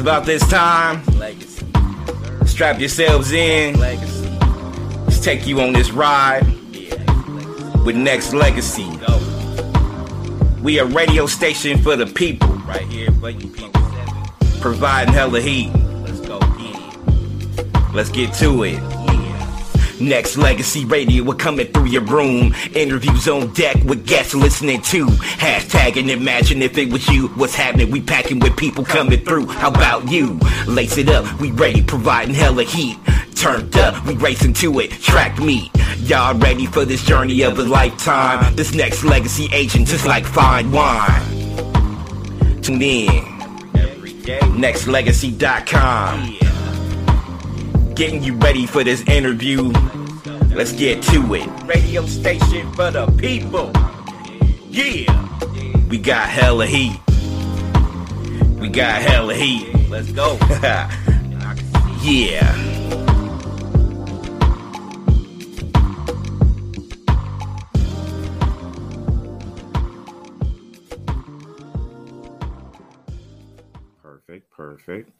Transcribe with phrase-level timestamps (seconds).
[0.00, 1.04] about this time.
[1.18, 1.66] Legacy.
[2.46, 3.78] Strap yourselves in.
[3.78, 4.28] Legacy.
[5.04, 6.44] Let's take you on this ride
[7.84, 8.88] with Nexx Legacy.
[10.62, 12.48] We a radio station for the people.
[12.48, 13.82] Right here for you people.
[14.60, 15.72] Providing hella heat.
[15.72, 16.38] Let's go.
[17.92, 18.99] Let's get to it.
[20.00, 22.54] Nexx Legacy Radio, we're coming through your room.
[22.74, 25.04] Interviews on deck with guests listening to.
[25.06, 27.28] Hashtag and imagine if it was you.
[27.28, 27.90] What's happening?
[27.90, 29.48] We packing with people coming through.
[29.48, 30.40] How about you?
[30.66, 32.96] Lace it up, we ready, providing hella heat.
[33.34, 34.90] Turned up, we racing to it.
[34.90, 35.70] Track meet.
[35.98, 38.56] Y'all ready for this journey of a lifetime?
[38.56, 41.22] This next legacy agent, just like fine wine.
[42.62, 43.08] Tune in.
[44.56, 46.39] Nexxlegacy.com
[48.00, 49.70] getting you ready for this interview.
[50.54, 51.46] Let's get to it.
[51.66, 53.70] Radio station for the people.
[54.70, 55.04] Yeah.
[55.90, 56.98] We got hella heat.
[58.58, 59.90] We got hella heat.
[59.90, 60.38] Let's go.
[62.00, 62.56] yeah.
[74.02, 75.10] Perfect, perfect.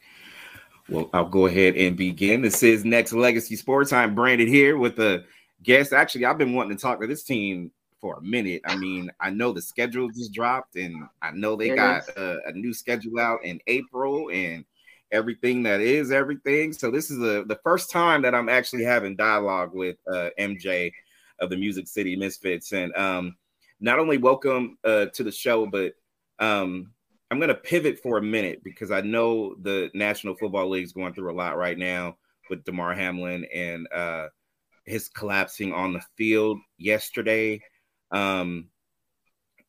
[0.90, 2.42] Well, I'll go ahead and begin.
[2.42, 3.92] This is Nexx Legacy Sports.
[3.92, 5.24] iamBranded here with a
[5.62, 5.92] guest.
[5.92, 8.62] Actually, I've been wanting to talk to this team for a minute.
[8.64, 12.52] I mean, I know the schedule just dropped, and I know they got a, a,
[12.54, 14.64] new schedule out in April and
[15.12, 16.72] everything that is everything.
[16.72, 20.90] So this is a, the first time that I'm actually having dialogue with uh, MJ
[21.38, 23.36] of the Music City Misfits, and um,
[23.78, 25.92] not only welcome uh, to the show, but
[26.40, 26.90] um,
[27.30, 30.92] I'm going to pivot for a minute because I know the National Football League is
[30.92, 32.16] going through a lot right now
[32.48, 34.26] with Damar Hamlin and uh,
[34.84, 37.60] his collapsing on the field yesterday.
[38.10, 38.66] Um,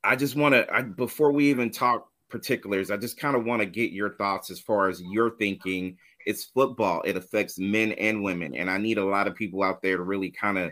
[0.04, 3.68] I just want to, before we even talk particulars, I just kind of want to
[3.68, 5.98] get your thoughts as far as your thinking.
[6.26, 8.56] It's football, it affects men and women.
[8.56, 10.72] And I need a lot of people out there to really kind of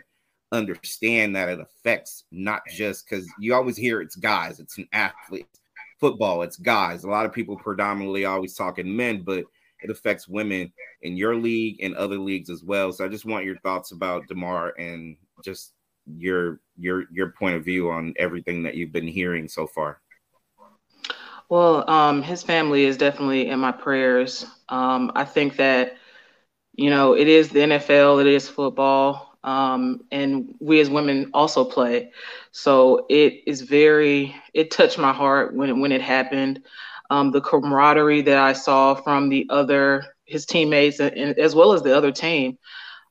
[0.50, 5.46] understand that it affects not just because you always hear it's guys, it's an athlete
[6.00, 7.04] football, it's guys.
[7.04, 9.44] A lot of people predominantly always talking men, but
[9.82, 10.72] it affects women
[11.02, 12.92] in your league and other leagues as well.
[12.92, 15.72] So I just want your thoughts about Damar and just
[16.06, 20.00] your your your point of view on everything that you've been hearing so far.
[21.48, 24.46] Well, um, his family is definitely in my prayers.
[24.68, 25.96] Um, I think that
[26.74, 31.64] you know it is the NFL, it is football um, and we as women also
[31.64, 32.10] play.
[32.52, 36.62] So it is very, it touched my heart when it, when it happened.
[37.10, 41.72] Um, the camaraderie that I saw from the other his teammates and, and as well
[41.72, 42.58] as the other team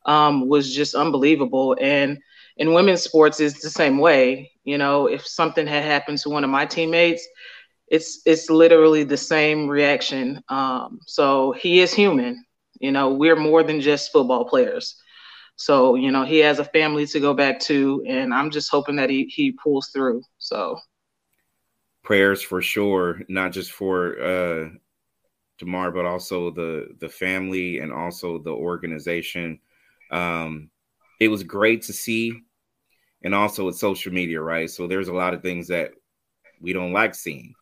[0.06, 1.76] um, was just unbelievable.
[1.80, 2.18] And
[2.58, 4.52] in women's sports is the same way.
[4.64, 7.28] You know, if something had happened to one of my teammates,
[7.88, 10.42] it's it's literally the same reaction.
[10.50, 12.44] Um, so he is human.
[12.80, 14.96] You know, we're more than just football players.
[15.60, 18.96] So, you know, he has a family to go back to, and I'm just hoping
[18.96, 20.24] that he he pulls through.
[20.38, 20.80] So
[22.04, 24.70] prayers for sure, not just for uh
[25.58, 29.60] Damar, but also the the family and also the organization.
[30.12, 30.70] Um
[31.20, 32.34] it was great to see,
[33.24, 34.70] and also with social media, right?
[34.70, 35.92] So there's a lot of things that
[36.62, 37.56] we don't like seeing.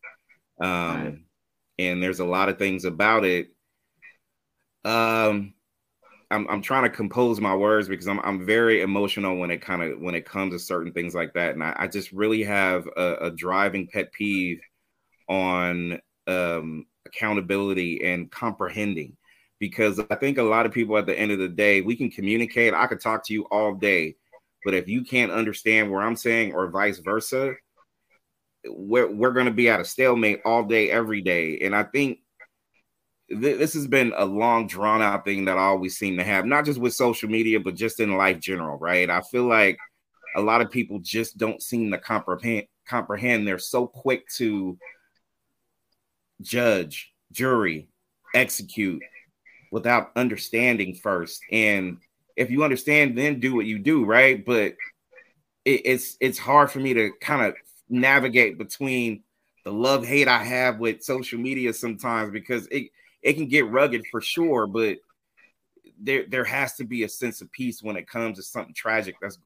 [0.62, 1.20] Um right.
[1.80, 3.50] and there's a lot of things about it.
[4.86, 5.56] Um
[6.30, 9.82] I'm I'm trying to compose my words because I'm I'm very emotional when it kind
[9.82, 12.86] of when it comes to certain things like that, and I, I just really have
[12.98, 14.60] a, a, driving pet peeve
[15.30, 19.16] on um, accountability and comprehending
[19.60, 22.12] because I think a lot of people at the end of the day we can
[22.12, 22.74] communicate.
[22.74, 24.18] I could talk to you all day,
[24.66, 27.54] but if you can't understand where I'm saying or vice versa,
[28.66, 32.20] we're we're going to be at a stalemate all day every day, and I think
[33.30, 36.66] this has been a long drawn out thing that I always seem to have, not
[36.66, 39.10] just with social media, but just in life general, right?
[39.10, 39.78] I feel like
[40.36, 43.46] a lot of people just don't seem to comprehend comprehend.
[43.46, 44.78] They're so quick to
[46.42, 47.90] judge, jury,
[48.34, 49.04] execute
[49.72, 51.42] without understanding first.
[51.52, 51.98] And
[52.38, 54.46] if you understand, then do what you do, right?
[54.46, 54.76] But
[55.66, 57.56] it, it's it's hard for me to kind of
[57.90, 59.24] navigate between
[59.66, 62.90] the love hate I have with social media sometimes because it
[63.28, 65.00] it can get rugged for sure, but
[66.00, 69.16] there there has to be a sense of peace when it comes to something tragic
[69.22, 69.38] that's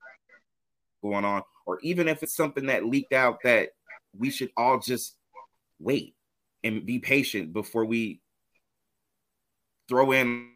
[1.01, 3.69] going on, or even if it's something that leaked out that
[4.15, 5.15] we should all just
[5.79, 6.13] wait
[6.63, 8.21] and be patient before we
[9.89, 10.51] throw in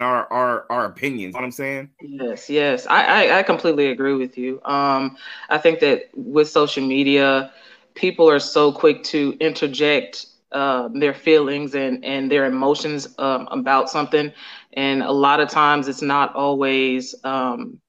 [0.00, 1.34] our our our opinions.
[1.34, 1.90] You know what I'm saying?
[2.00, 2.84] Yes, yes.
[2.88, 4.60] I, I, I completely agree with you.
[4.64, 5.16] Um
[5.48, 7.52] I think that with social media,
[7.94, 13.88] people are so quick to interject uh, their feelings and and their emotions um, about
[13.88, 14.32] something,
[14.72, 17.80] and a lot of times it's not always um,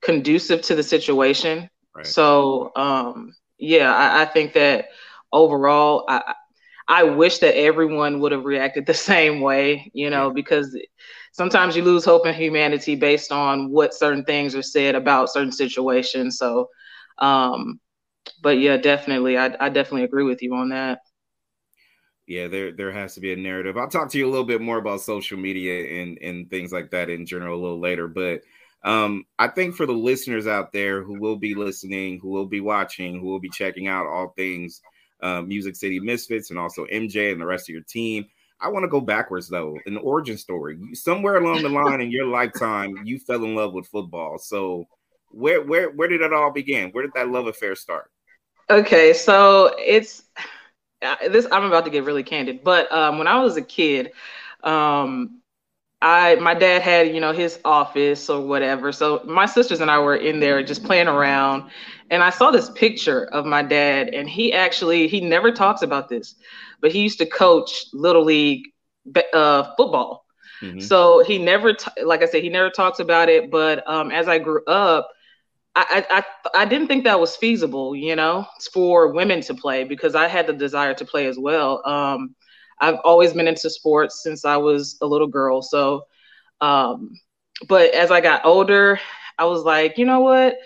[0.00, 1.68] conducive to the situation.
[1.94, 2.06] Right.
[2.06, 4.86] So um, yeah, I, I, think that
[5.32, 6.34] overall, I
[6.88, 10.78] I wish that everyone would have reacted the same way, you know, because
[11.32, 15.52] sometimes you lose hope in humanity based on what certain things are said about certain
[15.52, 16.38] situations.
[16.38, 16.68] So,
[17.18, 17.80] um,
[18.42, 21.00] but yeah, definitely, I, I definitely agree with you on that
[22.26, 23.76] yeah, there there has to be a narrative.
[23.76, 26.90] I'll talk to you a little bit more about social media and and things like
[26.90, 28.08] that in general a little later.
[28.08, 28.42] But
[28.82, 32.60] um, I think for the listeners out there who will be listening, who will be
[32.60, 34.80] watching, who will be checking out all things
[35.22, 38.26] uh, Music City Misfits and also MJ and the rest of your team.
[38.60, 40.78] I want to go backwards though, an origin story.
[40.94, 44.38] Somewhere along the line in your lifetime, you fell in love with football.
[44.38, 44.88] So
[45.30, 46.90] where where where did it all begin?
[46.90, 48.10] Where did that love affair start?
[48.68, 50.24] Okay, so it's
[51.00, 54.12] this I'm about to get really candid, but um, when I was a kid,
[54.62, 55.40] um,
[56.02, 58.92] I my dad had you know his office or whatever.
[58.92, 61.70] So my sisters and I were in there just playing around,
[62.10, 66.08] and I saw this picture of my dad, and he actually he never talks about
[66.08, 66.34] this,
[66.80, 68.66] but he used to coach little league
[69.32, 70.24] uh, football.
[70.62, 70.80] Mm-hmm.
[70.80, 73.50] So he never, t- like I said, he never talks about it.
[73.50, 75.10] But um, as I grew up,
[75.76, 80.14] I, I I didn't think that was feasible, you know, for women to play because
[80.14, 81.82] I had the desire to play as well.
[81.86, 82.34] Um,
[82.80, 85.62] I've always been into sports since I was a little girl.
[85.62, 86.06] So,
[86.60, 87.10] um,
[87.68, 89.00] but as I got older,
[89.38, 90.56] I was like, you know what?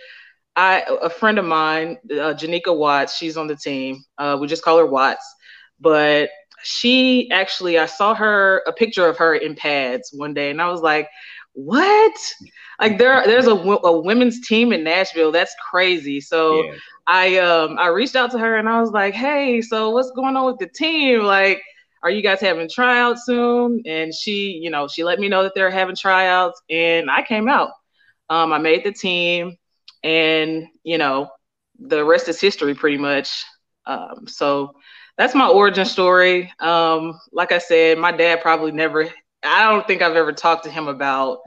[0.56, 4.04] I a friend of mine, uh, Janika Watts, she's on the team.
[4.18, 5.24] Uh, we just call her Watts,
[5.80, 6.30] but
[6.62, 10.70] she actually, I saw her a picture of her in pads one day, and I
[10.70, 11.08] was like,
[11.52, 12.34] what?
[12.80, 15.32] Like there, there's a, a women's team in Nashville.
[15.32, 16.20] That's crazy.
[16.20, 16.72] So yeah.
[17.06, 20.36] I um I reached out to her and I was like, hey, so what's going
[20.36, 21.22] on with the team?
[21.22, 21.60] Like,
[22.02, 23.82] are you guys having tryouts soon?
[23.84, 27.48] And she, you know, she let me know that they're having tryouts, and I came
[27.48, 27.70] out.
[28.30, 29.56] Um, I made the team,
[30.02, 31.28] and you know,
[31.78, 33.44] the rest is history, pretty much.
[33.86, 34.74] Um, so
[35.18, 36.52] that's my origin story.
[36.60, 39.08] Um, like I said, my dad probably never
[39.42, 41.40] I don't think I've ever talked to him about,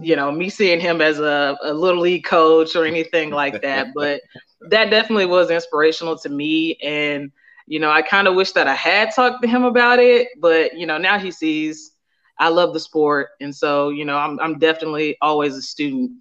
[0.00, 3.88] you know, me seeing him as a, a little league coach or anything like that.
[3.94, 4.22] But
[4.68, 6.76] that definitely was inspirational to me.
[6.82, 7.30] And,
[7.66, 10.28] you know, I kind of wish that I had talked to him about it.
[10.38, 11.92] But, you know, now he sees
[12.40, 13.28] I love the sport.
[13.40, 16.12] And so, you know, I'm, I'm definitely always a student.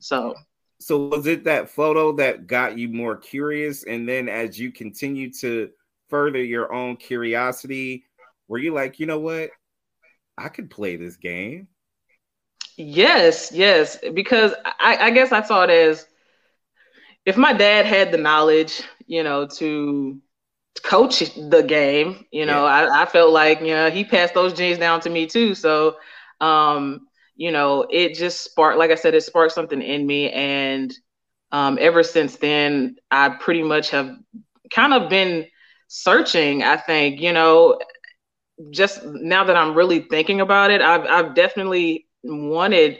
[0.00, 0.34] So.
[0.80, 3.84] So was it that photo that got you more curious?
[3.84, 5.70] And then as you continue to
[6.08, 8.04] further your own curiosity,
[8.48, 9.50] were you like, you know what?
[10.38, 11.68] I could play this game.
[12.76, 16.06] Yes, yes, because I, I guess I saw it as
[17.24, 20.20] if my dad had the knowledge, you know, to
[20.82, 22.66] coach the game, you know, yeah.
[22.66, 25.54] I, I felt like, you know, he passed those genes down to me too.
[25.54, 25.96] So,
[26.40, 27.06] um,
[27.36, 30.30] you know, it just sparked, like I said, it sparked something in me.
[30.30, 30.92] And
[31.52, 34.10] um, ever since then, I pretty much have
[34.72, 35.46] kind of been
[35.88, 37.78] searching, I think, you know,
[38.70, 42.98] just now that I'm really thinking about it, I've I've definitely wanted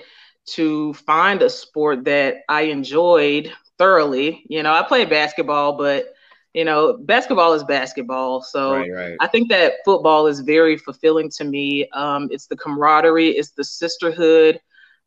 [0.51, 4.45] to find a sport that I enjoyed thoroughly.
[4.49, 6.13] You know, I played basketball, but
[6.55, 8.41] you know, basketball is basketball.
[8.43, 9.17] So right, right.
[9.21, 11.89] I think that football is very fulfilling to me.
[11.91, 14.61] Um, it's the camaraderie, it's the sisterhood,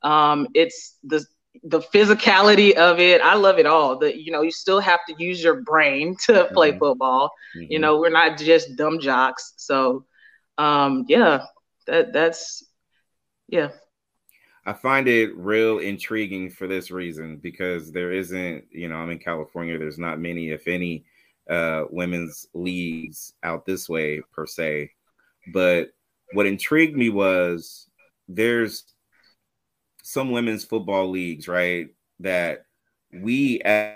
[0.04, 1.26] um, it's the
[1.64, 3.22] the physicality of it.
[3.22, 3.98] I love it all.
[3.98, 6.80] The you know, you still have to use your brain to play mm-hmm.
[6.80, 7.32] football.
[7.58, 7.72] Mm-hmm.
[7.72, 9.54] You know, we're not just dumb jocks.
[9.58, 10.06] So
[10.60, 11.46] um, yeah,
[11.88, 12.64] that that's
[13.48, 13.70] yeah.
[14.66, 19.18] I find it real intriguing for this reason because there isn't, you know, I'm in
[19.18, 19.80] California.
[19.80, 21.06] There's not many, if any,
[21.50, 24.92] uh, women's leagues out this way per se.
[25.54, 25.94] But
[26.34, 27.88] what intrigued me was
[28.28, 28.84] there's
[30.04, 31.88] some women's football leagues, right?
[32.20, 32.66] That
[33.14, 33.96] we as,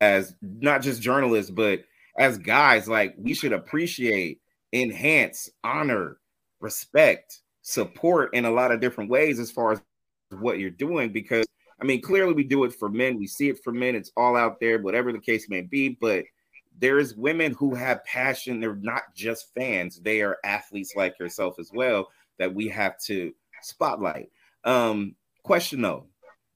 [0.00, 1.80] as not just journalists, but
[2.16, 4.41] as guys, like we should appreciate
[4.72, 6.18] enhance, honor,
[6.60, 9.80] respect, support in a lot of different ways as far as
[10.30, 11.12] what you're doing.
[11.12, 11.46] Because
[11.80, 14.36] I mean, clearly we do it for men, we see it for men, it's all
[14.36, 15.90] out there, whatever the case may be.
[16.00, 16.24] But
[16.78, 21.70] there's women who have passion, they're not just fans, they are athletes like yourself as
[21.72, 24.30] well that we have to spotlight.
[24.64, 26.06] Um, question though.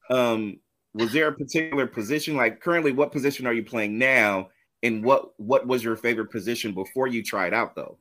[0.09, 0.61] Um,
[0.95, 4.49] was there a particular position like currently what position are you playing now
[4.83, 7.99] and what what was your favorite position before you tried out though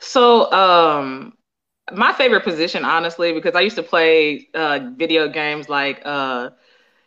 [0.00, 1.34] so, um,
[1.92, 6.50] my favorite position, honestly, because I used to play uh, video games like uh,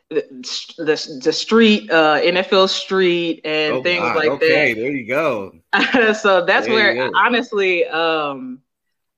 [0.09, 4.15] the, the street, uh, NFL street, and oh, things God.
[4.15, 4.71] like okay, that.
[4.71, 5.53] Okay, there you go.
[6.13, 8.61] so that's there where, honestly, um,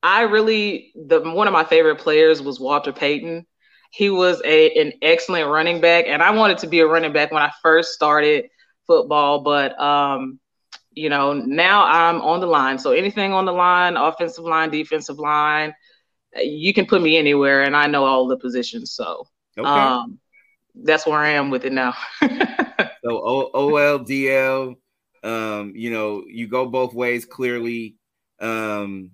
[0.04, 3.46] I really the one of my favorite players was Walter Payton.
[3.92, 7.32] He was a an excellent running back, and I wanted to be a running back
[7.32, 8.50] when I first started
[8.88, 9.42] football.
[9.42, 10.40] But um,
[10.94, 12.78] you know, now I'm on the line.
[12.78, 15.74] So anything on the line, offensive line, defensive line,
[16.36, 18.94] you can put me anywhere, and I know all the positions.
[18.94, 19.68] So okay.
[19.68, 20.20] um,
[20.76, 21.94] that's where I am with it now.
[22.22, 22.30] so
[23.06, 24.76] o- OLDL,
[25.24, 27.96] um, you know, you go both ways clearly.
[28.40, 29.12] Um,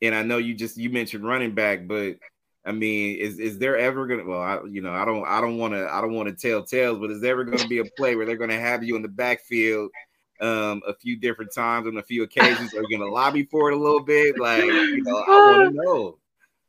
[0.00, 2.16] and I know you just you mentioned running back, but
[2.64, 4.24] I mean, is is there ever gonna?
[4.24, 6.64] Well, I, you know, I don't, I don't want to, I don't want to tell
[6.64, 8.82] tales, but is there ever going to be a play where they're going to have
[8.82, 9.90] you in the backfield
[10.42, 12.74] um, a few different times on a few occasions?
[12.74, 14.38] Are you to lobby for it a little bit?
[14.38, 16.18] Like, you know, I want to know.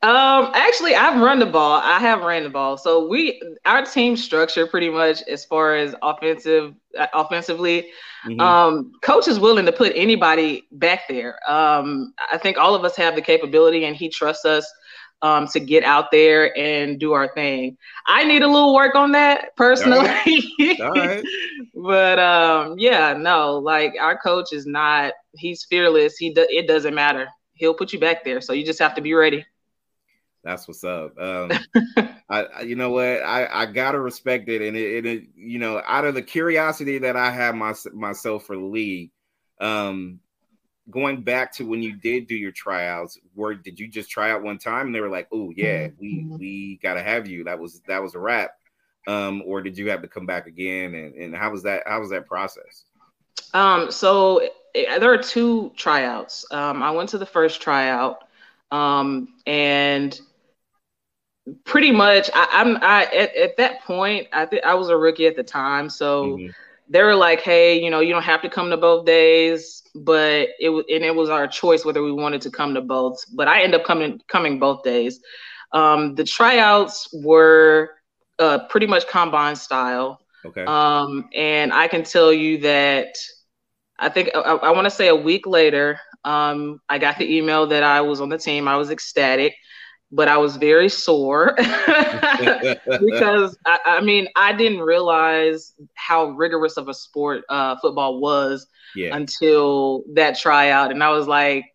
[0.03, 1.79] Um, actually, I've run the ball.
[1.81, 2.77] I have ran the ball.
[2.77, 7.89] So we, our team structure, pretty much as far as offensive, uh, offensively,
[8.25, 8.39] mm-hmm.
[8.41, 11.39] um, coach is willing to put anybody back there.
[11.49, 14.69] Um, I think all of us have the capability, and he trusts us
[15.23, 17.77] um, to get out there and do our thing.
[18.05, 19.99] I need a little work on that personally.
[19.99, 20.81] All right.
[20.81, 21.25] All right.
[21.73, 25.13] but um, yeah, no, like our coach is not.
[25.35, 26.17] He's fearless.
[26.17, 27.27] He do, it doesn't matter.
[27.53, 28.41] He'll put you back there.
[28.41, 29.45] So you just have to be ready.
[30.43, 31.17] That's what's up.
[31.17, 31.51] Um,
[32.29, 36.03] I, you know what, I, I gotta respect it, and it, it, you know, out
[36.03, 39.11] of the curiosity that I have my, myself for the league,
[39.61, 40.19] um,
[40.89, 44.43] going back to when you did do your tryouts, where did you just try out
[44.43, 46.37] one time and they were like, "Oh yeah, we mm-hmm.
[46.37, 48.51] we gotta have you." That was that was a wrap,
[49.07, 50.93] um, or did you have to come back again?
[50.95, 51.83] And and how was that?
[51.85, 52.85] How was that process?
[53.53, 56.45] Um, so eh, there are two tryouts.
[56.51, 58.27] Um, I went to the first tryout,
[58.71, 60.19] um, and
[61.65, 65.27] pretty much I, am I at, at, that point I think I was a rookie
[65.27, 66.51] at the time, so mm-hmm.
[66.89, 70.49] They were like, "Hey, you know, you don't have to come to both days," but
[70.59, 73.23] it was and it was our choice whether we wanted to come to both.
[73.33, 75.19] But I end up coming coming both days.
[75.71, 77.91] Um, the tryouts were
[78.39, 80.19] uh, pretty much combine style.
[80.45, 80.65] Okay.
[80.65, 83.15] Um, and I can tell you that
[83.97, 87.67] I think I, I want to say a week later, um, I got the email
[87.67, 88.67] that I was on the team.
[88.67, 89.55] I was ecstatic
[90.13, 96.87] but I was very sore because I, I, mean I didn't realize how rigorous of
[96.87, 99.15] a sport uh, football was yeah.
[99.15, 101.65] until that tryout, and I was like,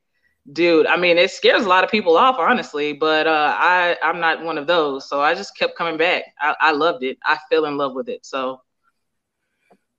[0.53, 4.21] dude, I mean it scares a lot of people off, honestly, but uh, I I'm
[4.21, 6.23] not one of those, so I just kept coming back.
[6.41, 7.19] I, I loved it.
[7.25, 8.25] I fell in love with it.
[8.25, 8.61] So.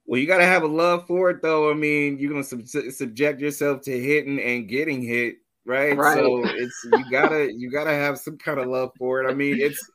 [0.05, 1.69] Well, you got to have a love for it, though.
[1.69, 5.35] I mean, you're going to sub- subject yourself to hitting and getting hit
[5.65, 5.97] right?
[5.97, 6.17] right?
[6.17, 9.29] So it's you gotta you gotta have some kind of love for it.
[9.29, 9.89] I mean, it's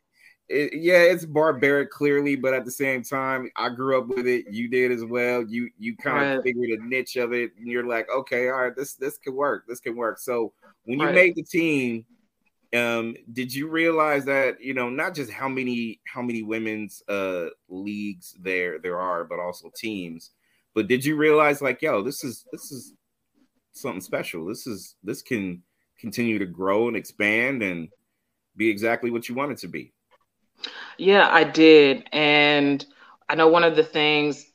[0.48, 4.46] it, yeah, it's barbaric clearly, but at the same time, I grew up with it.
[4.50, 5.42] You did as well.
[5.42, 6.38] You you kind right.
[6.38, 9.34] of figured a niche of it, and you're like, okay, all right, this this can
[9.34, 9.64] work.
[9.66, 10.18] This can work.
[10.18, 10.52] So
[10.84, 11.14] when you right.
[11.14, 12.04] made the team,
[12.74, 17.46] um, did you realize that you know not just how many how many women's uh
[17.68, 20.30] leagues there there are, but also teams.
[20.74, 22.92] But did you realize like, yo, this is this is
[23.74, 24.46] something special.
[24.46, 25.62] This is this can
[25.98, 27.88] continue to grow and expand and
[28.56, 29.92] be exactly what you want it to be.
[30.96, 32.08] Yeah, I did.
[32.12, 32.84] And
[33.28, 34.46] I know one of the things,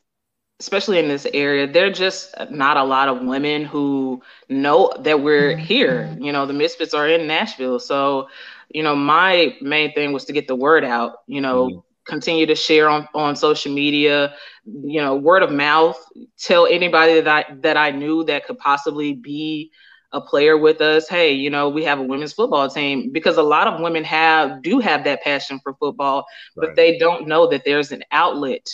[0.60, 5.22] especially in this area, there are just not a lot of women who know that
[5.22, 6.16] we're here.
[6.20, 7.80] You know, the Misfits are in Nashville.
[7.80, 8.30] So,
[8.70, 12.46] you know, my main thing was to get the word out, you know, mm-hmm continue
[12.46, 14.34] to share on, on social media,
[14.66, 15.98] you know, word of mouth,
[16.38, 19.72] tell anybody that I, that I knew that could possibly be
[20.12, 23.44] a player with us, hey, you know, we have a women's football team because a
[23.44, 26.26] lot of women have do have that passion for football,
[26.58, 26.68] right.
[26.68, 28.68] but they don't know that there's an outlet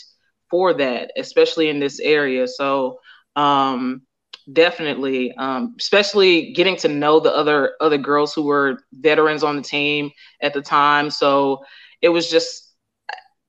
[0.49, 2.47] for that, especially in this area.
[2.47, 2.99] So,
[3.35, 4.03] um,
[4.53, 9.61] definitely um, especially getting to know the other other girls who were veterans on the
[9.61, 10.11] team
[10.41, 11.63] at the time so
[12.01, 12.64] it was just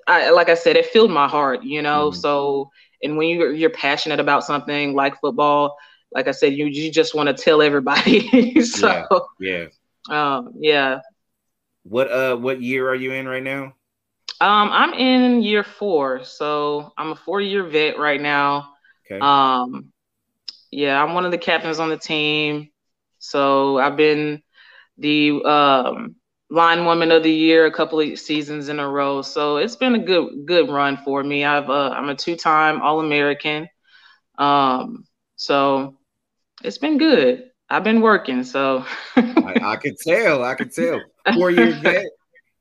[0.06, 2.10] I, like I said, it filled my heart, you know.
[2.10, 2.20] Mm-hmm.
[2.20, 2.70] So,
[3.02, 5.76] and when you're you're passionate about something like football,
[6.12, 8.60] like I said, you you just want to tell everybody.
[8.64, 9.66] so, yeah,
[10.08, 10.36] yeah.
[10.36, 11.00] Um, yeah.
[11.82, 13.74] What uh, what year are you in right now?
[14.40, 18.74] Um, I'm in year four, so I'm a four year vet right now.
[19.06, 19.18] Okay.
[19.20, 19.92] Um,
[20.70, 22.70] yeah, I'm one of the captains on the team.
[23.18, 24.42] So I've been
[24.98, 26.16] the um
[26.50, 29.22] line woman of the year a couple of seasons in a row.
[29.22, 31.44] So it's been a good good run for me.
[31.44, 33.68] I've uh, I'm a two time All American.
[34.38, 35.04] Um,
[35.36, 35.96] so
[36.62, 37.50] it's been good.
[37.68, 38.84] I've been working, so
[39.16, 40.44] I, I could tell.
[40.44, 41.00] I can tell.
[41.34, 42.06] Four year vet,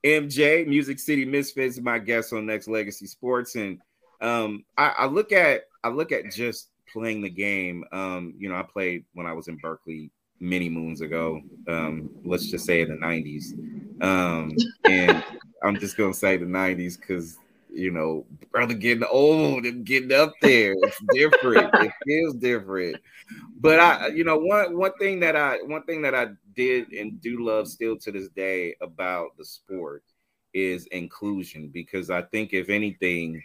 [0.03, 3.79] MJ, Music City Misfits, my guest on Nexx Legacy Sports, and
[4.21, 7.83] um, I, I, look at I look at just playing the game.
[7.91, 11.41] Um, you know, I played when I was in Berkeley many moons ago.
[11.67, 13.53] Um, let's just say in the '90s,
[14.01, 15.23] um, and
[15.63, 17.37] I'm just gonna say the '90s because
[17.75, 20.75] you know, brother getting old and getting up there.
[20.81, 21.69] It's different.
[21.73, 22.95] it feels different.
[23.59, 27.19] But I, you know, one one thing that I one thing that I did and
[27.21, 30.03] do love still to this day about the sport
[30.53, 33.43] is inclusion because I think if anything,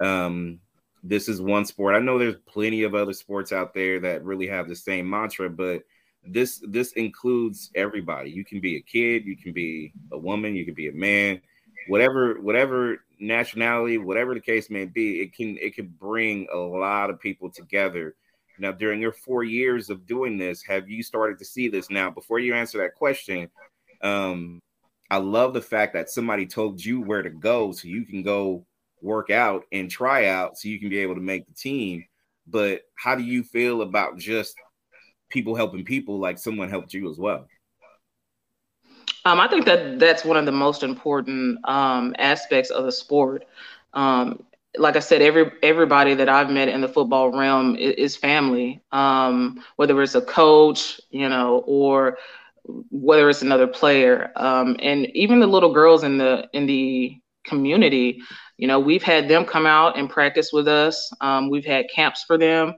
[0.00, 0.60] um,
[1.02, 1.96] this is one sport.
[1.96, 5.50] I know there's plenty of other sports out there that really have the same mantra,
[5.50, 5.82] but
[6.26, 8.30] this this includes everybody.
[8.30, 11.40] You can be a kid, you can be a woman, you can be a man,
[11.88, 17.10] whatever whatever nationality, whatever the case may be, it can it can bring a lot
[17.10, 18.14] of people together.
[18.58, 21.90] Now, during your four years of doing this, have you started to see this?
[21.90, 23.50] Now, before you answer that question,
[24.00, 24.62] um,
[25.10, 28.64] I love the fact that somebody told you where to go so you can go
[29.02, 32.04] work out and try out so you can be able to make the team.
[32.46, 34.54] But how do you feel about just
[35.34, 37.46] people helping people like someone helped you as well?
[39.26, 43.44] Um, I think that that's one of the most important um, aspects of the sport.
[43.92, 44.44] Um,
[44.76, 48.80] like I said, every everybody that I've met in the football realm is, is family.
[48.92, 52.18] Um, whether it's a coach, you know, or
[52.90, 58.20] whether it's another player, um, and even the little girls in the in the community,
[58.56, 61.10] you know, we've had them come out and practice with us.
[61.20, 62.74] Um, we've had camps for them,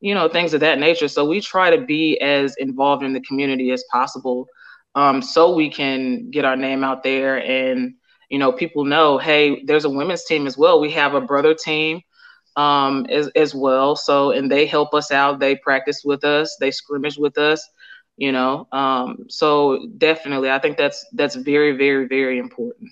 [0.00, 1.08] you know, things of that nature.
[1.08, 4.46] So we try to be as involved in the community as possible
[4.94, 7.94] um, so we can get our name out there and
[8.28, 10.80] you know people know hey there's a women's team as well.
[10.80, 12.00] We have a brother team
[12.56, 13.94] um, as, as well.
[13.94, 15.38] So and they help us out.
[15.38, 16.56] They practice with us.
[16.58, 17.66] They scrimmage with us
[18.16, 22.90] you know um, so definitely i think that's that's very very very important.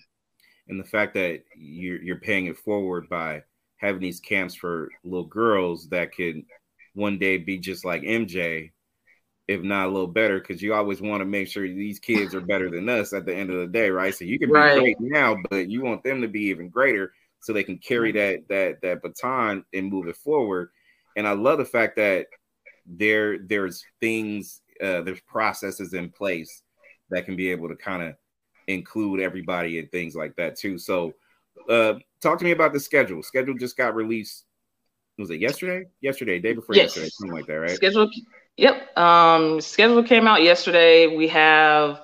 [0.69, 3.43] And the fact that you're, you're paying it forward by
[3.79, 6.43] having these camps for little girls that could
[6.99, 8.71] one day be just like mj
[9.49, 12.41] if not a little better, because you always want to make sure these kids are
[12.43, 14.15] better than us at the end of the day, right?
[14.15, 14.79] So you can be right.
[14.79, 18.47] great now, but you want them to be even greater so they can carry that
[18.49, 20.69] that that baton and move it forward.
[21.17, 22.27] And I love the fact that
[22.85, 26.63] there there's things, uh, there's processes in place
[27.09, 28.17] that can be able to kind of
[28.67, 30.77] include everybody and things like that too.
[30.79, 31.15] So
[31.71, 33.23] uh talk to me about the schedule.
[33.23, 34.45] Schedule just got released.
[35.19, 35.89] Was it yesterday?
[36.01, 36.85] Yesterday, day before yes.
[36.85, 37.77] yesterday, something like that, right?
[37.77, 38.09] Schedule
[38.59, 38.99] Yep.
[38.99, 41.07] Um, schedule came out yesterday.
[41.07, 42.01] We have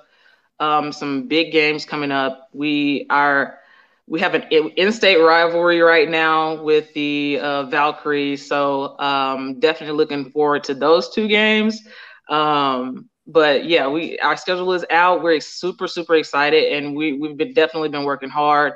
[0.59, 2.49] um, some big games coming up.
[2.53, 3.59] We are
[4.07, 10.31] we have an in-state rivalry right now with the uh, Valkyries, so um, definitely looking
[10.31, 11.81] forward to those two games.
[12.29, 15.23] Um, but yeah, we our schedule is out.
[15.23, 18.73] We're super super excited, and we we've been definitely been working hard,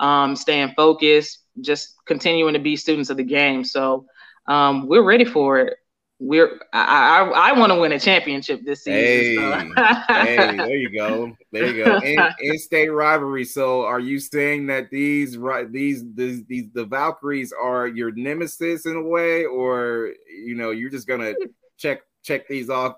[0.00, 3.64] um, staying focused, just continuing to be students of the game.
[3.64, 4.06] So
[4.46, 5.76] um, we're ready for it
[6.22, 9.02] we're I I, I want to win a championship this season.
[9.02, 9.72] Hey, so.
[10.08, 11.98] hey, there you go, there you go.
[11.98, 13.44] In, in-state rivalry.
[13.44, 18.86] So, are you saying that these right these these these the Valkyries are your nemesis
[18.86, 21.34] in a way, or you know you're just gonna
[21.76, 22.94] check check these off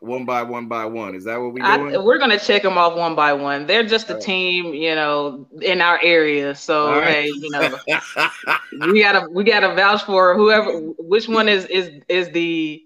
[0.00, 1.14] one by one by one.
[1.14, 1.94] Is that what we doing?
[1.94, 3.66] I, we're gonna check them off one by one.
[3.66, 4.22] They're just a right.
[4.22, 6.54] team, you know, in our area.
[6.54, 7.06] So right.
[7.06, 7.78] hey, you know,
[8.92, 10.70] we gotta we gotta vouch for whoever.
[10.98, 12.82] Which one is is is the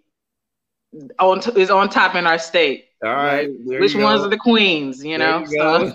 [1.19, 2.87] on is on top in our state?
[3.05, 3.49] All right.
[3.65, 4.27] Which ones go.
[4.27, 5.05] are the queens?
[5.05, 5.45] You know.
[5.49, 5.95] You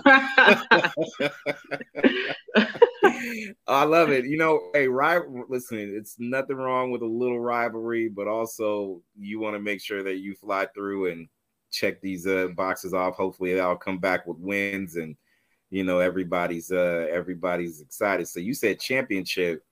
[3.66, 4.24] I love it.
[4.24, 5.22] You know, hey, right.
[5.48, 10.02] Listen, it's nothing wrong with a little rivalry, but also you want to make sure
[10.02, 11.28] that you fly through and
[11.70, 13.16] check these uh, boxes off.
[13.16, 15.16] Hopefully, they'll come back with wins, and
[15.70, 18.26] you know everybody's uh, everybody's excited.
[18.28, 19.62] So you said championship.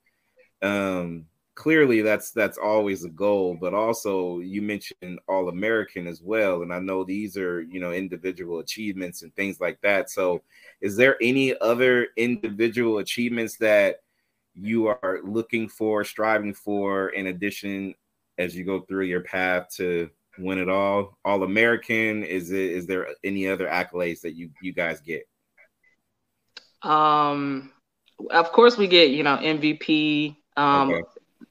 [0.61, 1.25] Um,
[1.57, 6.71] clearly that's that's always a goal but also you mentioned all american as well and
[6.71, 10.09] i know these are you know individual achievements and things like that.
[10.09, 10.43] So
[10.81, 13.97] is there any other individual achievements that
[14.53, 17.93] you are looking for striving for in addition
[18.37, 21.17] as you go through your path to win it all?
[21.25, 25.27] All american is it is there any other accolades that you you guys get?
[26.83, 27.71] Um
[28.31, 31.01] of course we get you know mvp um okay.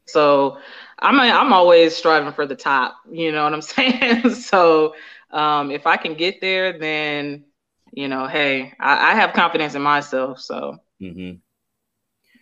[0.07, 0.59] So
[0.99, 2.97] I'm I'm always striving for the top.
[3.11, 4.31] You know what I'm saying?
[4.31, 4.95] so
[5.31, 7.45] um, if I can get there, then
[7.92, 10.40] you know, hey, I, I have confidence in myself.
[10.40, 11.37] So mm-hmm.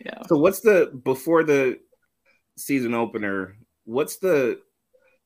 [0.05, 0.21] yeah.
[0.27, 1.79] So what's the before the
[2.57, 3.57] season opener?
[3.85, 4.59] What's the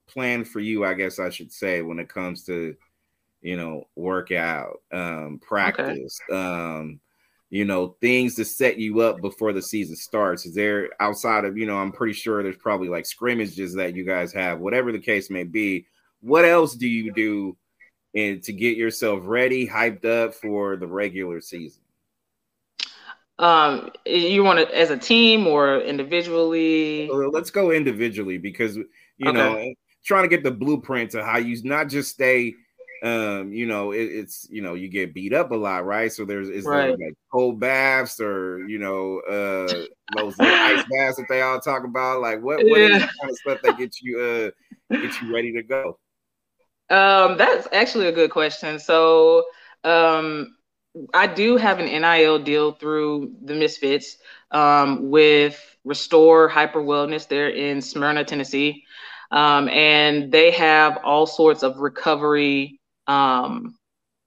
[0.08, 0.86] plan for you?
[0.86, 2.76] I guess I should say when it comes to
[3.42, 6.20] you know workout, um, practice.
[6.30, 6.40] Okay.
[6.40, 7.00] Um,
[7.50, 10.46] you know, things to set you up before the season starts?
[10.46, 14.06] Is there outside of, you know, I'm pretty sure there's probably like scrimmages that you
[14.06, 15.86] guys have, whatever the case may be.
[16.22, 17.58] What else do you do
[18.14, 21.82] and to get yourself ready, hyped up for the regular season?
[23.40, 27.10] Um, you want it as a team or individually?
[27.10, 28.86] Let's go individually because you
[29.26, 29.32] okay.
[29.32, 32.54] know, trying to get the blueprint to how you not just stay
[33.04, 36.12] um, you know, it, it's you know, you get beat up a lot, right?
[36.12, 36.88] So there's is right.
[36.88, 39.74] there like cold baths or you know, uh
[40.16, 42.22] those ice baths that they all talk about.
[42.22, 42.96] Like what what yeah.
[42.98, 46.00] is the kind of stuff that gets you uh get you ready to go?
[46.90, 48.80] Um, that's actually a good question.
[48.80, 49.46] So
[49.84, 50.56] um
[51.14, 54.18] I do have an NIL deal through the Misfits
[54.52, 57.28] um, with Restore Hyper Wellness.
[57.28, 58.84] They're in Smyrna, Tennessee.
[59.32, 62.79] Um, and they have all sorts of recovery
[63.10, 63.76] um,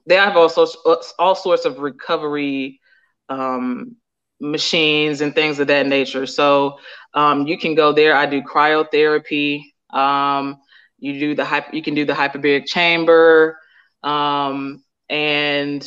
[0.07, 0.77] they have all sorts
[1.19, 2.81] all sorts of recovery
[3.29, 3.97] um,
[4.41, 6.27] machines and things of that nature.
[6.27, 6.79] So
[7.15, 8.17] um, you can go there.
[8.17, 9.63] I do cryotherapy.
[9.91, 10.59] Um,
[10.99, 13.59] you do the hyper, you can do the hyperbaric chamber,
[14.03, 15.87] um, and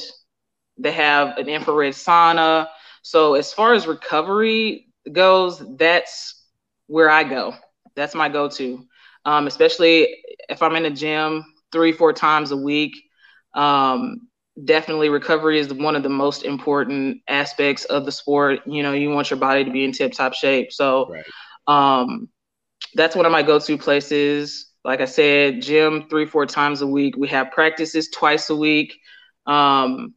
[0.78, 2.68] they have an infrared sauna.
[3.02, 6.44] So as far as recovery goes, that's
[6.88, 7.56] where I go.
[7.96, 8.86] That's my go-to,
[9.26, 10.18] um, especially
[10.50, 11.46] if I'm in a gym
[11.76, 12.96] three, four times a week.
[13.54, 14.30] Um,
[14.64, 18.62] definitely recovery is one of the most important aspects of the sport.
[18.66, 20.72] You know, you want your body to be in tip top shape.
[20.72, 21.26] So right.
[21.68, 22.30] um,
[22.94, 24.72] that's one of my go to places.
[24.86, 27.18] Like I said, gym three, four times a week.
[27.18, 28.96] We have practices twice a week.
[29.46, 30.14] Um,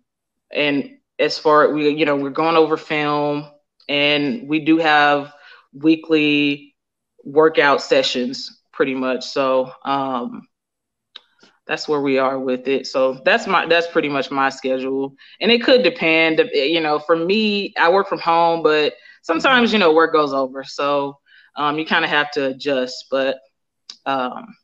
[0.52, 3.46] and as far we, you know, we're going over film
[3.88, 5.32] and we do have
[5.72, 6.76] weekly
[7.24, 9.26] workout sessions pretty much.
[9.26, 10.46] So, um,
[11.68, 12.86] that's where we are with it.
[12.86, 16.40] So that's my that's pretty much my schedule, and it could depend.
[16.54, 20.64] You know, for me, I work from home, but sometimes you know work goes over,
[20.64, 21.18] so
[21.54, 23.06] um, you kind of have to adjust.
[23.10, 23.38] But
[24.06, 24.56] um,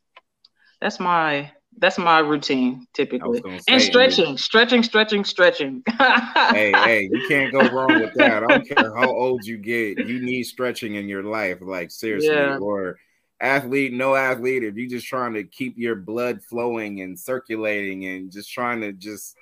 [0.81, 3.41] that's my that's my routine typically.
[3.41, 5.83] Say, and stretching, stretching, stretching, stretching.
[5.99, 8.43] hey, hey, you can't go wrong with that.
[8.43, 11.59] I don't care how old you get, you need stretching in your life.
[11.61, 12.57] Like seriously, yeah.
[12.57, 12.97] or
[13.41, 18.31] athlete, no athlete, if you're just trying to keep your blood flowing and circulating and
[18.31, 19.35] just trying to just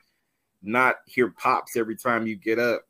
[0.61, 2.83] not hear pops every time you get up.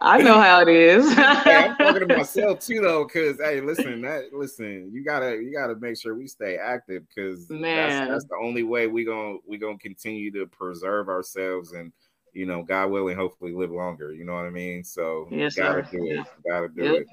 [0.00, 1.12] I know how it is.
[1.14, 5.52] hey, I'm talking to myself too, though, because hey, listen, that listen, you gotta you
[5.52, 9.58] gotta make sure we stay active because that's, that's the only way we gonna we
[9.58, 11.92] gonna continue to preserve ourselves and
[12.32, 14.12] you know, God willing, hopefully live longer.
[14.12, 14.84] You know what I mean?
[14.84, 15.98] So yes, gotta sir.
[15.98, 16.26] do it.
[16.48, 17.02] Gotta do yep.
[17.02, 17.06] it.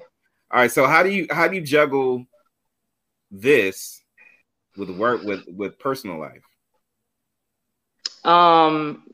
[0.50, 0.70] All right.
[0.70, 2.24] So how do you how do you juggle
[3.30, 4.02] this
[4.76, 6.42] with work with with personal life?
[8.24, 9.04] Um.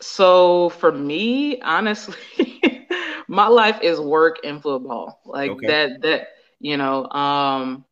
[0.00, 2.16] So for me, honestly,
[3.28, 5.20] my life is work and football.
[5.24, 5.66] Like okay.
[5.66, 6.02] that.
[6.02, 6.28] That
[6.60, 7.08] you know.
[7.08, 7.84] Um.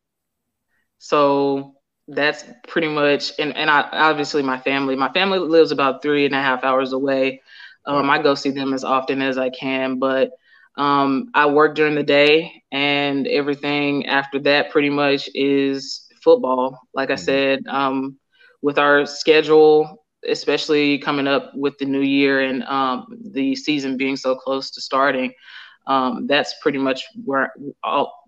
[0.99, 1.75] So
[2.09, 4.95] that's pretty much and, and I obviously my family.
[4.95, 7.41] My family lives about three and a half hours away.
[7.85, 10.31] Um, I go see them as often as I can, but
[10.77, 16.79] um, I work during the day, and everything after that pretty much is football.
[16.93, 17.23] Like I mm-hmm.
[17.23, 18.17] said, um,
[18.61, 24.15] with our schedule, especially coming up with the new year and um, the season being
[24.15, 25.33] so close to starting,
[25.85, 27.53] um, that's pretty much where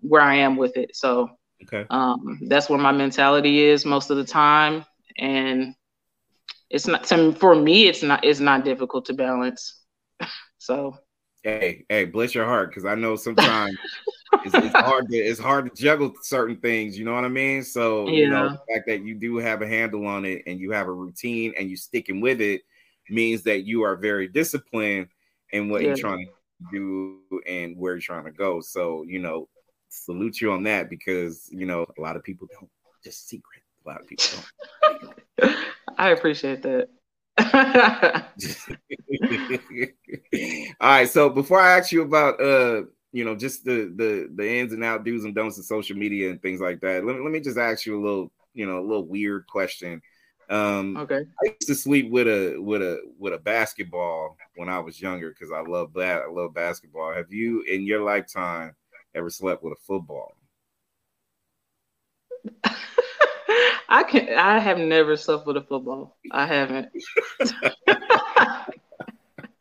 [0.00, 0.94] where I am with it.
[0.94, 1.30] So
[1.64, 1.86] okay.
[1.90, 4.84] Um, that's where my mentality is most of the time,
[5.18, 5.74] and
[6.70, 7.88] it's not to, for me.
[7.88, 9.80] It's not it's not difficult to balance.
[10.58, 10.96] so
[11.46, 13.76] hey, hey, bless your heart, because I know sometimes
[14.44, 16.98] it's, it's, hard to it's hard to juggle certain things.
[16.98, 17.62] You know what I mean?
[17.62, 18.12] So yeah.
[18.12, 20.88] you know the fact that you do have a handle on it and you have
[20.88, 22.62] a routine and you're sticking with it
[23.08, 25.06] means that you are very disciplined
[25.52, 25.88] in what yeah.
[25.88, 26.32] you're trying to
[26.72, 28.60] do and where you're trying to go.
[28.60, 29.48] So you know,
[29.88, 32.70] salute you on that because you know a lot of people don't
[33.04, 33.62] just secret.
[33.84, 34.26] A lot of people
[35.38, 35.56] don't.
[35.98, 36.88] I appreciate that.
[40.80, 41.08] All right.
[41.08, 44.84] So before I ask you about uh, you know, just the the the ins and
[44.84, 47.40] out do's and don'ts of social media and things like that, let me let me
[47.40, 50.00] just ask you a little, you know, a little weird question.
[50.48, 51.22] Um, okay.
[51.42, 55.30] I used to sleep with a with a with a basketball when I was younger
[55.30, 56.22] because I love that.
[56.22, 57.12] I love basketball.
[57.14, 58.74] Have you in your lifetime
[59.14, 60.36] ever slept with a football?
[63.88, 66.16] I can I have never slept with a football.
[66.32, 66.88] I haven't.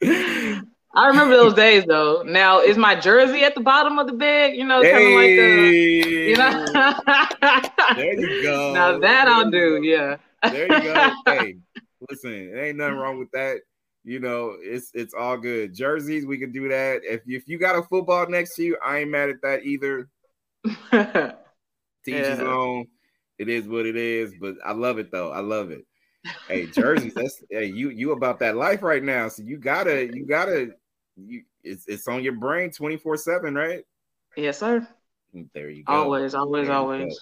[0.96, 2.24] I remember those days though.
[2.24, 4.56] Now is my jersey at the bottom of the bed?
[4.56, 5.72] You know, kind of like the
[6.30, 6.66] you know.
[7.96, 8.74] there you go.
[8.74, 9.82] Now that there I'll do, go.
[9.82, 10.18] yeah.
[10.44, 11.12] There you go.
[11.26, 11.58] Hey,
[12.10, 13.58] Listen, it ain't nothing wrong with that.
[14.04, 15.74] You know, it's it's all good.
[15.74, 17.02] Jerseys, we can do that.
[17.04, 20.08] If if you got a football next to you, I ain't mad at that either.
[22.06, 22.86] Teach his own.
[23.38, 25.32] It is what it is, but I love it though.
[25.32, 25.86] I love it.
[26.48, 29.28] Hey, jerseys, that's hey, you you about that life right now.
[29.30, 30.70] So you gotta, you gotta,
[31.18, 33.84] you it's it's on your brain 24-7, right?
[34.38, 34.88] Yes, sir.
[35.54, 35.94] There you go.
[35.94, 37.20] Always, always, always.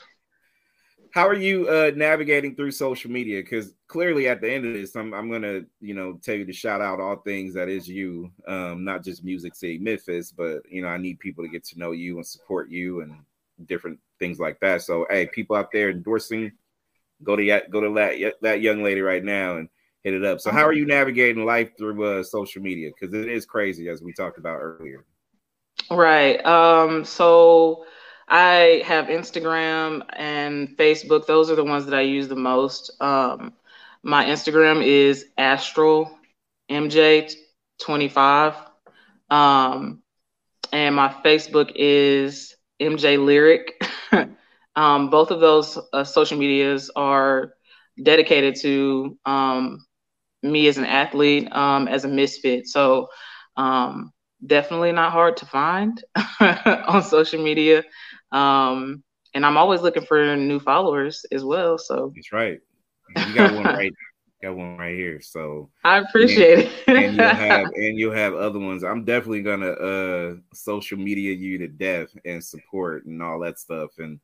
[1.14, 3.42] How are you uh, navigating through social media?
[3.42, 6.54] Because clearly, at the end of this, I'm I'm gonna you know tell you to
[6.54, 10.82] shout out all things that is you, um, not just Music City Misfits, but you
[10.82, 13.16] know I need people to get to know you and support you and
[13.66, 14.82] different things like that.
[14.82, 16.52] So hey, people out there endorsing,
[17.24, 19.70] go to go to that that young lady right now and
[20.04, 20.42] hit it up.
[20.42, 22.90] So how are you navigating life through uh, social media?
[22.90, 25.06] Because it is crazy, as we talked about earlier.
[25.90, 26.44] Right.
[26.46, 27.06] Um.
[27.06, 27.86] So
[28.28, 31.26] I have Instagram and Facebook.
[31.26, 32.92] Those are the ones that I use the most.
[33.02, 33.54] Um,
[34.04, 36.12] my Instagram is Astral
[36.70, 37.34] MJ
[37.80, 38.56] twenty five.
[39.30, 40.04] Um,
[40.72, 43.82] and my Facebook is MJ Lyric.
[44.76, 47.54] um, both of those uh, social medias are
[48.02, 49.86] dedicated to um,
[50.42, 52.68] me as an athlete, um, as a misfit.
[52.68, 53.08] So
[53.58, 54.12] um,
[54.46, 56.02] definitely not hard to find
[56.42, 57.84] on social media.
[58.32, 61.78] Um, and I'm always looking for new followers as well.
[61.78, 62.60] So that's right.
[63.24, 63.94] You got one right.
[64.44, 65.22] got one right here.
[65.22, 67.06] So I appreciate and, it.
[67.06, 68.84] and you'll have and you'll have other ones.
[68.84, 73.92] I'm definitely gonna uh social media you to death and support and all that stuff.
[73.98, 74.20] And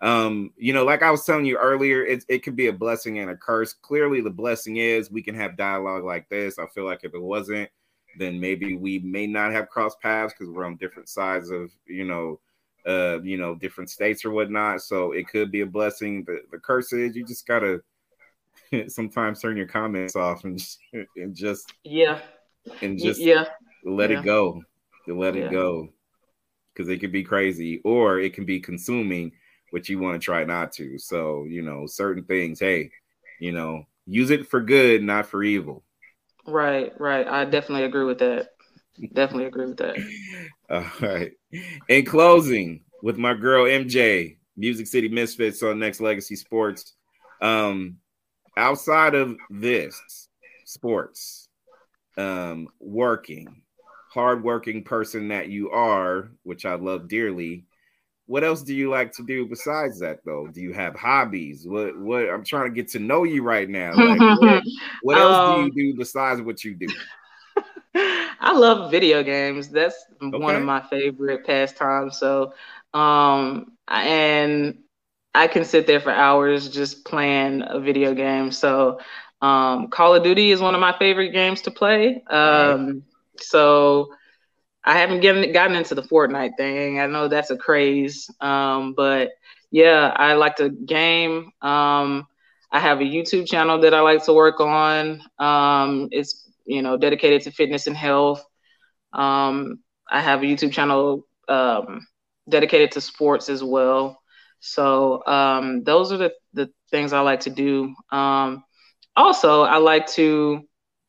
[0.00, 3.20] um, you know, like I was telling you earlier, it, it could be a blessing
[3.20, 3.72] and a curse.
[3.72, 6.58] Clearly, the blessing is we can have dialogue like this.
[6.58, 7.70] I feel like if it wasn't,
[8.18, 12.04] then maybe we may not have crossed paths because we're on different sides of you
[12.04, 12.38] know
[12.86, 16.58] uh you know different states or whatnot so it could be a blessing the, the
[16.58, 17.80] curse is you just gotta
[18.88, 20.78] sometimes turn your comments off and just,
[21.16, 22.20] and just yeah.
[22.82, 23.44] and just yeah.
[23.84, 24.20] let yeah.
[24.20, 24.62] it go.
[25.06, 25.44] Let yeah.
[25.44, 25.88] it go.
[26.72, 29.32] Because it could be crazy or it can be consuming
[29.70, 30.98] which you want to try not to.
[30.98, 32.90] So you know certain things hey
[33.40, 35.82] you know use it for good not for evil.
[36.46, 37.26] Right right.
[37.26, 38.50] I definitely agree with that.
[39.12, 39.96] Definitely agree with that.
[40.70, 41.32] All right.
[41.88, 46.94] In closing with my girl mj music city misfits on next legacy sports.
[47.40, 47.98] Um
[48.56, 50.28] outside of this
[50.64, 51.48] sports
[52.16, 53.62] um working
[54.12, 57.64] hardworking person that you are which i love dearly
[58.26, 60.46] what else do you like to do besides that though?
[60.46, 61.66] Do you have hobbies?
[61.66, 63.94] What what i'm trying to get to know you right now.
[63.94, 64.62] Like, what,
[65.02, 66.86] what, else um, do you do besides what you do?
[67.94, 69.68] I love video games.
[69.68, 70.38] That's okay.
[70.38, 72.18] one of my favorite pastimes.
[72.18, 72.54] So
[72.94, 74.78] um and
[75.34, 78.50] I can sit there for hours just playing a video game.
[78.52, 78.98] So,
[79.42, 82.22] um, Call of Duty is one of my favorite games to play.
[82.30, 83.02] Um, right.
[83.38, 84.08] So,
[84.84, 87.00] I haven't gotten gotten into the Fortnite thing.
[87.00, 89.30] I know that's a craze, um, but
[89.70, 91.50] yeah, I like to game.
[91.62, 92.26] Um,
[92.72, 95.20] I have a YouTube channel that I like to work on.
[95.38, 98.44] Um, it's you know dedicated to fitness and health.
[99.12, 99.78] Um,
[100.10, 102.06] I have a YouTube channel um,
[102.48, 104.20] dedicated to sports as well.
[104.64, 107.94] So um, those are the, the things I like to do.
[108.10, 108.64] Um,
[109.14, 110.62] also, I like to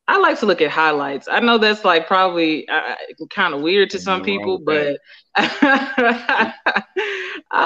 [0.07, 1.27] I like to look at highlights.
[1.31, 2.95] I know that's like probably uh,
[3.33, 4.99] kind of weird to some people, but
[5.35, 6.53] I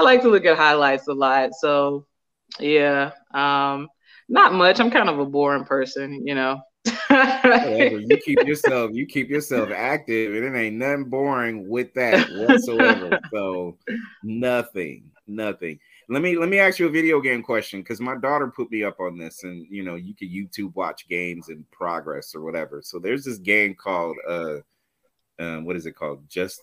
[0.02, 1.49] like to look at highlights a lot.
[1.60, 2.06] So
[2.60, 3.89] yeah, um,
[4.30, 4.80] not much.
[4.80, 6.62] I'm kind of a boring person, you know.
[7.10, 7.99] Whatever.
[7.99, 13.19] You keep yourself you keep yourself active, and it ain't nothing boring with that whatsoever.
[13.34, 13.78] so
[14.23, 15.79] nothing nothing.
[16.09, 18.83] Let me let me ask you a video game question because my daughter put me
[18.83, 22.81] up on this, and you know you can YouTube watch games in progress or whatever.
[22.83, 24.57] So there's this game called uh,
[25.39, 26.27] uh what is it called?
[26.27, 26.61] Just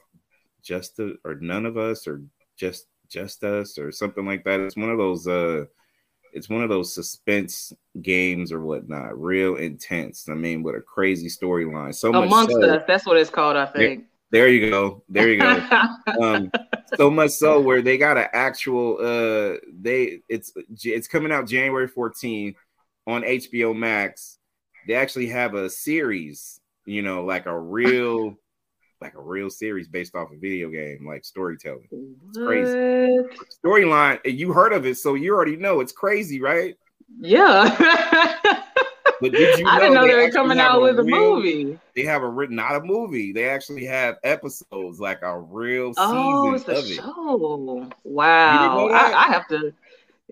[0.62, 2.22] just or none of us or
[2.56, 4.60] just just us or something like that.
[4.60, 5.66] It's one of those uh
[6.32, 10.28] it's one of those suspense games or whatnot, real intense.
[10.28, 11.94] I mean, with a crazy storyline.
[11.94, 14.04] So amongst so, us, that's what it's called, I think.
[14.30, 15.02] There you go.
[15.08, 15.66] There you go.
[16.20, 16.50] um,
[16.94, 20.52] so much so where they got an actual uh they it's
[20.84, 22.56] it's coming out January 14th
[23.06, 24.38] on HBO Max.
[24.86, 28.36] They actually have a series, you know, like a real
[29.00, 31.88] like a real series based off a video game, like storytelling.
[32.28, 32.76] It's crazy.
[33.64, 36.76] Storyline, you heard of it, so you already know it's crazy, right?
[37.18, 38.62] Yeah.
[39.20, 41.36] But did you know I didn't know they, they were coming out with a, real,
[41.36, 41.78] movie.
[41.94, 43.32] They have a written, not a movie.
[43.32, 47.82] They actually have episodes, like a real oh, season it's of show.
[47.82, 47.94] it.
[48.04, 48.88] Wow.
[48.88, 49.72] I, I, have to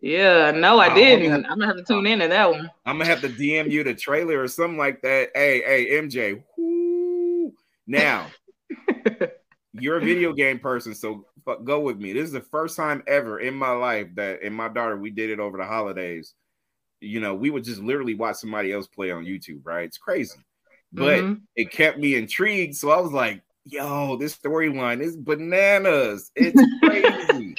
[0.03, 1.47] Yeah, no, I didn't.
[1.47, 2.71] I'm gonna have to tune into that one.
[2.85, 5.31] I'm gonna have to DM you the trailer or something like that.
[5.35, 6.43] Hey, hey, MJ.
[6.57, 7.53] Whoo.
[7.87, 8.27] Now,
[9.73, 11.27] you're a video game person, so
[11.65, 12.13] go with me.
[12.13, 15.31] This is the first time ever in my life that in my daughter we did
[15.31, 16.35] it over the holidays.
[17.05, 19.85] You know, we would just literally watch somebody else play on YouTube, right?
[19.85, 20.39] It's crazy,
[20.93, 21.35] but mm-hmm.
[21.57, 22.77] it kept me intrigued.
[22.77, 26.31] So I was like, "Yo, this storyline is bananas!
[26.37, 27.55] It's crazy!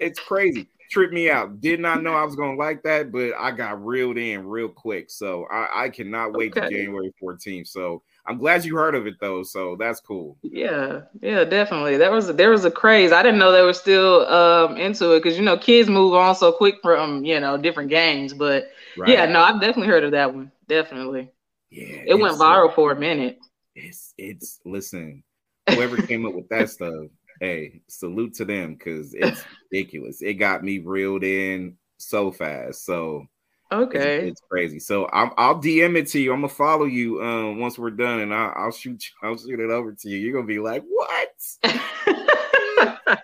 [0.00, 1.60] it's crazy!" Tripped me out.
[1.60, 5.08] Did not know I was gonna like that, but I got reeled in real quick.
[5.08, 6.68] So I, I cannot wait okay.
[6.68, 7.68] to January 14th.
[7.68, 10.36] So I'm glad you heard of it though, so that's cool.
[10.42, 11.96] Yeah, yeah, definitely.
[11.96, 13.12] That was there was a craze.
[13.12, 16.34] I didn't know they were still um, into it because you know kids move on
[16.34, 18.32] so quick from you know different games.
[18.32, 19.10] But right.
[19.10, 20.52] yeah, no, I've definitely heard of that one.
[20.68, 21.30] Definitely.
[21.70, 23.38] Yeah, it went viral for a minute.
[23.74, 25.22] It's it's listen,
[25.68, 27.06] whoever came up with that stuff,
[27.40, 30.22] hey, salute to them because it's ridiculous.
[30.22, 32.84] It got me reeled in so fast.
[32.84, 33.26] So
[33.72, 34.78] Okay, it's, it's crazy.
[34.80, 36.32] So I'll, I'll DM it to you.
[36.32, 39.70] I'm gonna follow you um, once we're done, and I'll, I'll shoot I'll shoot it
[39.70, 40.18] over to you.
[40.18, 41.28] You're gonna be like, what?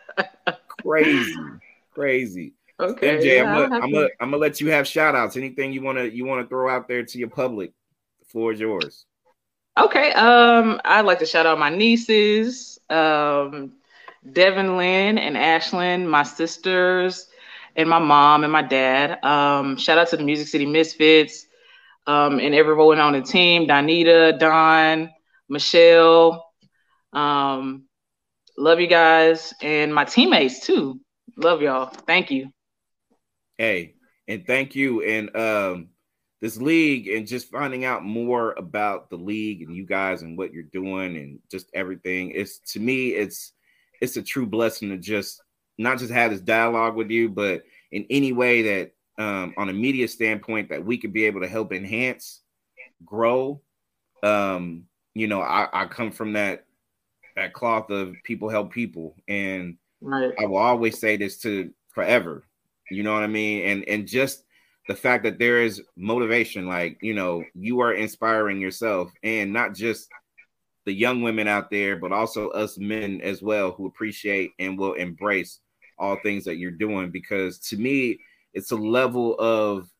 [0.83, 1.35] crazy,
[1.93, 2.53] crazy.
[2.79, 5.37] Okay, MJ, yeah, I'm gonna, I'm gonna I'm gonna let you have shout outs.
[5.37, 7.73] Anything you wanna you wanna throw out there to your public?
[8.21, 9.07] The floor is yours.
[9.79, 10.13] Okay.
[10.13, 13.73] Um, I'd like to shout out my nieces, um,
[14.33, 17.29] Devin Lynn and Ashlyn, my sisters,
[17.77, 19.23] and my mom and my dad.
[19.25, 21.47] Um, shout out to the Music City Misfits
[22.07, 25.11] um, and everyone on the team Donita, Don,
[25.49, 26.45] Michelle.
[27.13, 27.85] Um,
[28.57, 31.01] love you guys and my teammates too.
[31.37, 31.87] Love y'all.
[31.87, 32.51] Thank you.
[33.59, 33.95] Hey,
[34.27, 35.03] and thank you.
[35.03, 35.89] And um,
[36.41, 40.53] this league and just finding out more about the league and you guys and what
[40.53, 42.33] you're doing and just everything.
[42.35, 43.53] It's to me, it's
[44.01, 45.43] it's a true blessing to just
[45.79, 49.73] not just have this dialogue with you, but in any way that um, on a
[49.73, 52.43] media standpoint that we could be able to help enhance,
[53.05, 53.61] grow.
[54.23, 54.85] Um,
[55.15, 56.65] you know, I, I come from that
[57.37, 60.33] that cloth of people help people, and right.
[60.39, 62.45] I will always say this to forever.
[62.91, 63.67] You know what I mean?
[63.67, 64.45] And and just
[64.89, 69.75] the fact that there is motivation, like you know, you are inspiring yourself, and not
[69.75, 70.09] just
[70.85, 74.95] the young women out there, but also us men as well who appreciate and will
[74.95, 75.59] embrace
[75.99, 78.19] all things that you're doing because to me
[78.53, 79.91] it's a level of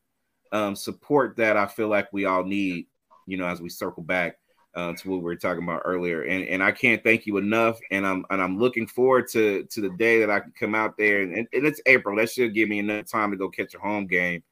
[0.51, 2.87] um, support that I feel like we all need,
[3.25, 4.37] you know, as we circle back
[4.75, 6.23] uh, to what we were talking about earlier.
[6.23, 7.79] And and I can't thank you enough.
[7.91, 10.97] And I'm and I'm looking forward to to the day that I can come out
[10.97, 11.21] there.
[11.21, 12.17] And, and it's April.
[12.17, 14.43] That should give me enough time to go catch a home game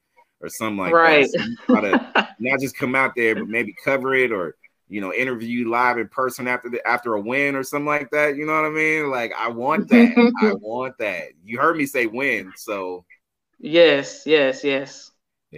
[0.41, 1.27] or something like right.
[1.31, 1.57] that.
[1.67, 4.55] So to not just come out there, but maybe cover it or
[4.87, 8.35] you know, interview live in person after the after a win or something like that.
[8.35, 9.09] You know what I mean?
[9.09, 10.33] Like I want that.
[10.41, 11.29] I want that.
[11.43, 13.05] You heard me say win, so
[13.59, 15.11] yes, yes, yes.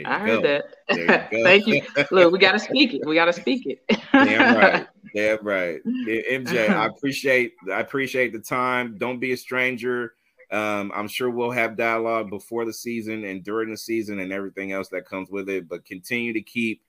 [0.06, 0.48] I heard go.
[0.48, 0.66] that.
[0.92, 1.08] You
[1.44, 1.82] Thank you.
[2.12, 3.06] Look, we gotta speak it.
[3.06, 3.82] We gotta speak it.
[4.12, 4.88] Damn right.
[5.16, 5.80] Damn right.
[5.86, 8.98] MJ, I appreciate I appreciate the time.
[8.98, 10.14] Don't be a stranger.
[10.52, 14.72] Um, I'm sure we'll have dialogue before the season and during the season and everything
[14.72, 15.68] else that comes with it.
[15.68, 16.82] But continue to keep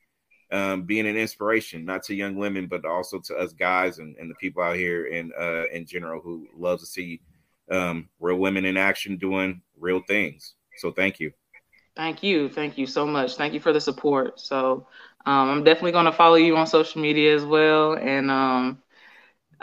[0.51, 4.31] um, being an inspiration, not to young women, but also to us guys and, and
[4.31, 7.21] the people out here in uh, in general who love to see
[7.71, 10.55] um, real women in action doing real things.
[10.77, 11.33] So thank you.
[11.97, 12.49] Thank you.
[12.49, 13.35] Thank you so much.
[13.37, 14.39] Thank you for the support.
[14.41, 14.87] So
[15.27, 17.95] um, I'm definitely going to follow you on social media as well.
[17.95, 18.83] And um,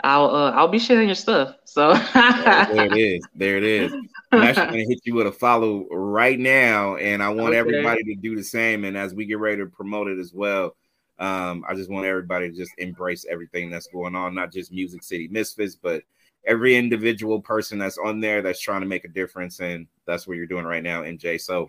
[0.06, 1.56] I'll uh, I'll be sharing your stuff.
[1.64, 3.26] So there it is.
[3.34, 3.92] There it is.
[4.30, 7.58] I'm actually gonna hit you with a follow right now, and I want okay.
[7.58, 8.84] everybody to do the same.
[8.84, 10.76] And as we get ready to promote it as well,
[11.18, 15.02] um, I just want everybody to just embrace everything that's going on, not just Music
[15.02, 16.04] City Misfits, but
[16.46, 19.58] every individual person that's on there that's trying to make a difference.
[19.58, 21.40] And that's what you're doing right now, MJ.
[21.40, 21.68] So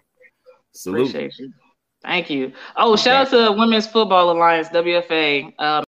[0.73, 1.33] salute.
[2.03, 2.53] Thank you.
[2.75, 5.45] Oh, shout out to Women's Football Alliance, WFA.
[5.45, 5.53] Um,